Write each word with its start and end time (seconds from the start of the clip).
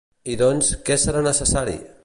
I 0.35 0.37
doncs, 0.41 0.71
què 0.87 0.97
serà 1.03 1.23
necessari? 1.31 1.81